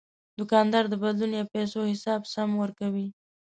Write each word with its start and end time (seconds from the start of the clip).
دوکاندار 0.39 0.83
د 0.89 0.93
بدلون 1.03 1.31
یا 1.39 1.45
پیسو 1.53 1.79
حساب 1.91 2.21
سم 2.33 2.49
ورکوي. 2.61 3.07